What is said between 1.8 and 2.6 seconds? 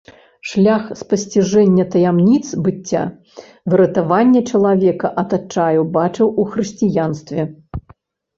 таямніц